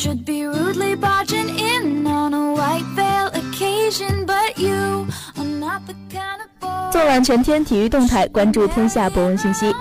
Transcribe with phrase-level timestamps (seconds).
[0.00, 5.92] should be rudely barging in on a white veil occasion, but you are not the
[6.08, 6.90] kind of boy.
[6.90, 9.74] 纵览全天体育动态，关注天下博文信息。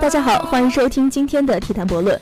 [0.00, 2.18] 大家好，欢迎收听今天的体坛博论。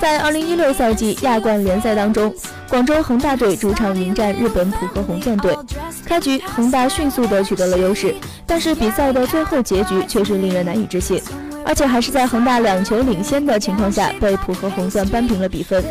[0.00, 2.32] 在2016赛季亚冠联赛当中，
[2.68, 5.58] 广州恒大队主场迎战日本浦和红钻队。
[6.06, 8.14] 开局，恒大迅速地取得了优势，
[8.46, 11.20] 但是比赛的最后结局却是令人难以置信，
[11.66, 15.82] 而且还是在恒大两球领先的情况下，被浦和红钻扳平了比分。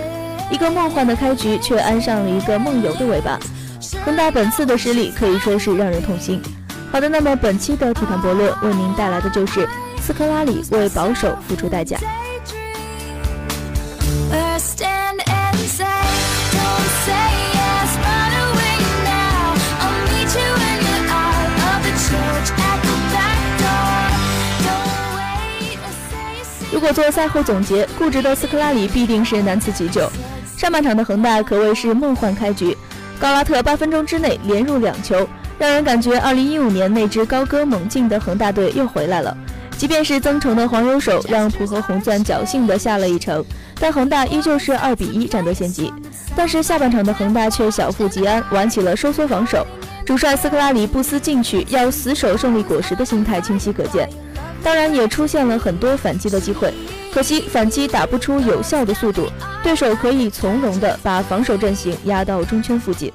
[0.52, 3.40] 一个梦幻的开局，却安上了一个梦游的尾巴。
[4.06, 6.42] 恒大本次的失利可以说是让人痛心。
[6.92, 9.68] 好的，那么本期的体坛博论为您带来的就是
[10.02, 11.98] 斯科拉里为保守付出代价。
[26.74, 30.12] 如果做赛后总结，固执的斯科拉里必定是难辞其咎。
[30.62, 32.78] 上半场的恒大可谓是梦幻开局，
[33.20, 39.36] 高拉特八分钟之内连入两球，让人感觉2015年那支高歌猛进的恒大队又回来了。
[39.76, 43.44] 即便是增城的黄油手让浦和红钻侥幸的下了一城，
[43.80, 45.92] 但恒大依旧是二比一占得先机。
[46.36, 49.66] 但是下半场的恒大却小富即安，玩起了收缩防守，
[50.06, 54.08] 主帅斯科拉里不思进取，要死守胜利果实的心态清晰可见。
[54.64, 56.74] 当然也出现了很多反击的机会。
[57.14, 59.30] 可惜反击打不出有效的速度，
[59.62, 63.12] 对手可以从容的把防守阵型压到中圈附近。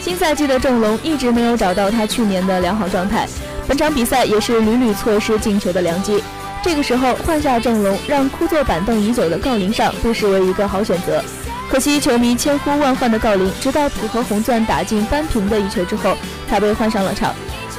[0.00, 3.28] 新赛季的郑龙一直没有找到他去年的良好状态，
[3.68, 6.22] 本场比赛也是屡屡错失进球的良机。
[6.62, 11.22] 这个时候换下郑龙，让枯坐板凳已久的郜林上不失为一个好选择。
[11.68, 16.16] 可惜，球迷千呼万唤的郜林，直到浦和红钻打进扳平的一球之后，
[16.48, 17.34] 才被换上了场。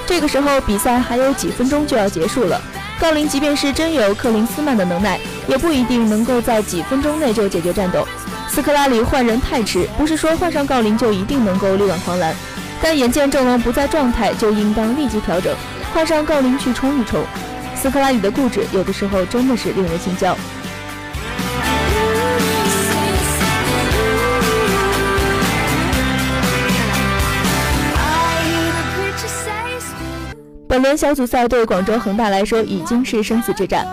[0.05, 2.61] 这个时候，比赛还有几分钟就要结束了。
[2.99, 8.05] 郜林即便是真有克林斯曼的能耐，也不一定能够在几分钟内就解决战斗。
[8.49, 12.35] 斯科拉里换人太迟，不是说换上郜林就一定能够力挽狂澜。
[12.81, 15.55] 但眼见郑龙不在状态，就应当立即调整，
[15.93, 17.23] 换上郜林去冲一冲。
[17.83, 20.33] 斯科拉里的固执，有的时候真的是令人心焦。
[30.65, 33.85] 本轮小组赛对广州恒大来说已经是生死之战。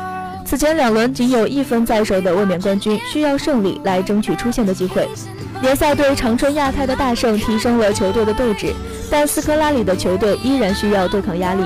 [0.46, 5.08] 此前两轮仅有一分在手的卫冕冠军，需要胜利来争取出线的机会。
[5.62, 8.72] 联赛对长春亚泰的大胜提升了球队的斗志，
[9.10, 11.64] 但斯科拉里的球队依然需要对抗压力。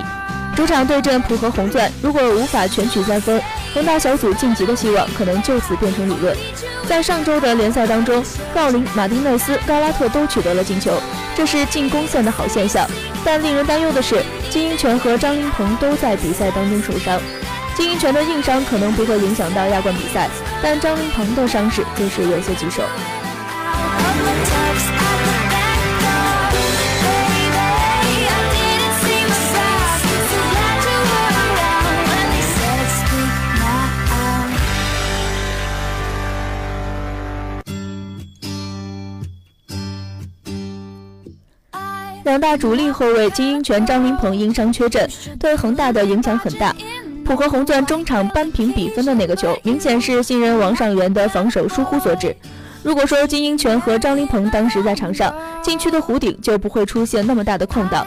[0.54, 3.42] 主场对阵浦和红钻，如果无法全取三分，
[3.75, 6.37] 恒大小组晋级的希望可能就此变成理论。
[6.87, 8.22] 在上周的联赛当中，
[8.54, 10.93] 郜林、马丁内斯、高拉特都取得了进球，
[11.34, 12.87] 这是进攻线的好现象。
[13.25, 17.20] 但令人担忧的是，金英权和张琳芃都在比赛当中受伤。
[17.75, 20.28] 金英权的硬伤可能不会影响到亚冠比赛，
[20.62, 22.82] 但张琳芃的伤势就是有些棘手。
[42.34, 45.08] 恒大主力后卫金英权、张琳芃因伤缺阵，
[45.38, 46.74] 对恒大的影响很大。
[47.24, 52.34] 浦和红钻中场扳平比分的那个球，明显是新人王上元的防守疏忽所致。
[52.82, 58.04] 如果说金英权和张琳芃当时在场上，禁区的弧顶就不会出现那么大的空档。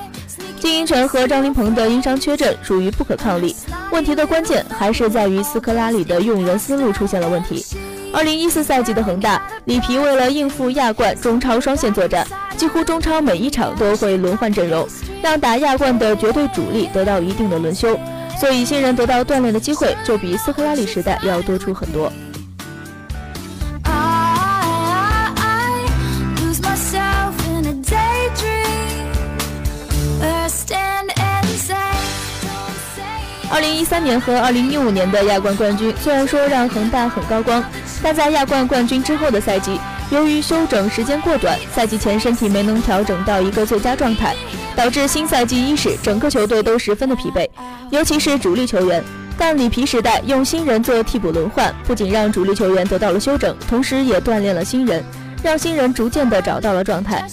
[0.59, 3.55] 金英权和张琳芃的因伤缺阵属于不可抗力。
[3.93, 7.65] 问题的关键还是在于斯科拉里的用人思路出现了问题。
[8.13, 12.25] 二零一四赛季的恒大，里皮为了应付亚冠中超双线作战，
[12.55, 14.87] 几乎中超每一场都会轮换阵容，
[15.21, 17.99] 让打亚冠的绝对主力得到一定的轮休，
[18.39, 22.11] 所以新人得到锻炼的机会就比斯科拉里时代要多出很多。
[33.87, 37.63] 三年和二零一五年的亚冠冠军，虽然说让恒大很高光。
[38.03, 39.79] 但在亚冠冠军之后的赛季，
[40.09, 44.35] 由于休整时间过短，赛季前身体没能调整到一个最佳状态，
[44.75, 47.47] 导致新赛季伊始整个球队都十分的疲惫，
[47.89, 49.01] 尤其是主力球员。
[49.37, 55.01] 但里皮时代用新人做替补轮换，不仅让主力球员得到了休整，同时也锻炼了新人，
[55.43, 57.25] 让新人逐渐的找到了状态。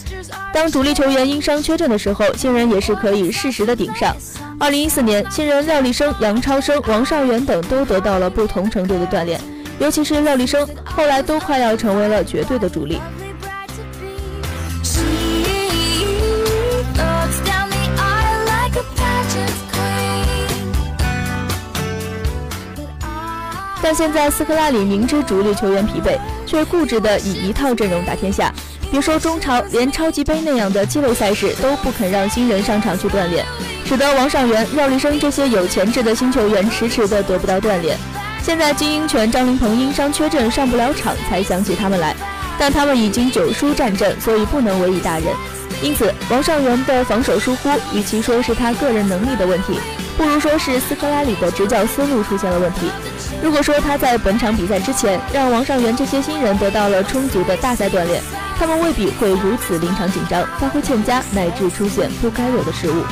[0.53, 4.15] 当主力球员因伤缺阵的时候，新人也是可以适时的顶上。
[4.61, 9.41] 二零一四年，新人廖立生、杨超生、王少元等都得到了不同程度的锻炼。
[9.81, 13.01] 尤其是廖立生，后来都快要成为了绝对的主力。
[23.85, 28.51] 但现在斯科拉里明知主力球员疲惫，却固执地以一套阵容打天下。
[28.91, 33.45] 别说中超，连超级杯那样的激烈赛事都不肯让新人上场去锻炼，
[33.85, 37.95] 使得王上元、廖立生这些有潜质的新球员迟迟的得不到锻炼。
[38.43, 42.17] 现在金英权、张琳芃因伤缺阵上不了场，才想起他们来，
[42.59, 45.27] 但他们已经九输战阵，所以不能委以大任。
[45.83, 49.79] 因此，王上元的防守疏忽，与其说是他个人能力的问题，
[50.17, 52.89] 不如说是斯科拉里的执教思路出现了问题。
[53.45, 58.23] 如果说他在本场比赛之前让王上元这些新人得到了充足的大赛锻炼，
[58.59, 63.05] 他们未必会如此临场紧张，发挥欠佳，乃至出现不该有的失误。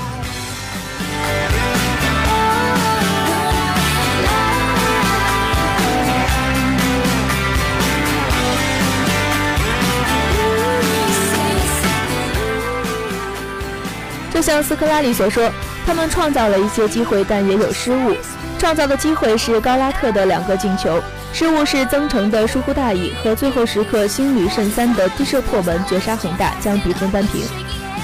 [14.32, 15.52] 就像斯科拉里所说，
[15.86, 18.16] 他们创造了一些机会，但也有失误。
[18.62, 27.42] 创造的机会是高拉特的两个进球，失误是曾诚的疏忽大意和最后时刻心屡胜三的低射破门绝杀恒大，将比分扳平。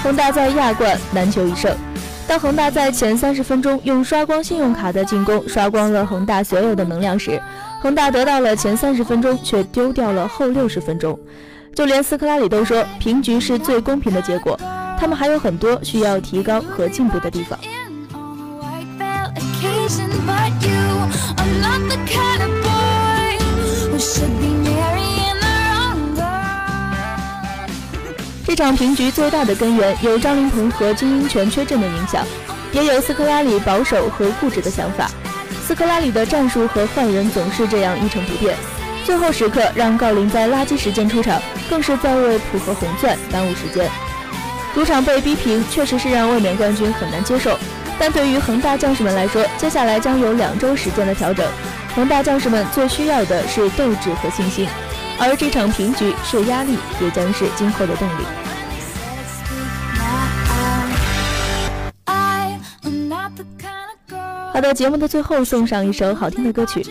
[0.03, 1.73] 恒大在亚冠难求一胜。
[2.27, 7.41] 当恒大在前三十分钟用刷光信用卡的进攻刷光了恒大所有的能量时，
[7.81, 11.17] 恒大得到了前三十分钟，却丢掉了后六十分钟。
[11.73, 14.59] 就连斯科拉里都说，平局是最公平的结果。
[14.99, 17.57] 他们还有很多需要提高和进步的地方。
[28.59, 32.25] 场平局最大的根源有张琳芃和金英权缺阵的影响，
[32.73, 35.09] 也有斯科拉里保守和固执的想法。
[35.65, 38.53] 斯科拉里的战术和换人总是这样一成不变，
[39.05, 43.89] 最后时刻让郜林在垃圾时间出场，更是在为浦和红钻耽误时间。
[44.75, 47.57] 主场被逼平，确实是让卫冕冠军很难接受。
[47.97, 51.47] 但对于恒大将士们来说，接下来将有两周时间的调整。
[51.95, 54.67] 恒大将士们最需要的是斗志和信心，
[55.17, 58.23] 而这场平局是压力，也将是今后的动力。
[64.59, 66.85] 好的，节目的最后送上一首好听的歌曲。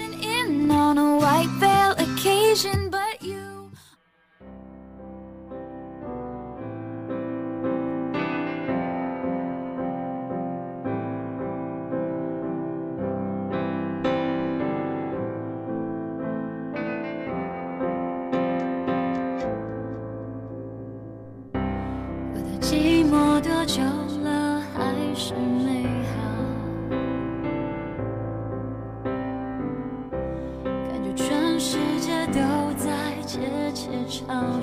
[34.28, 34.60] 好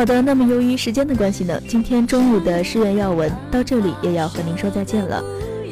[0.00, 5.22] 好的，那么由于时间的关系呢，今天中午的诗苑要闻到这里也要和您说再见了。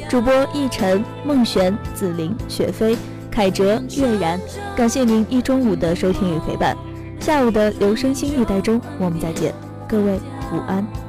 [0.07, 2.95] 主播易晨、孟璇、紫菱、雪飞、
[3.31, 4.39] 凯哲、月然，
[4.75, 6.77] 感谢您一中午的收听与陪伴。
[7.19, 9.51] 下午的留声新一代中，我们再见，
[9.87, 10.19] 各位。
[10.53, 11.08] 午安。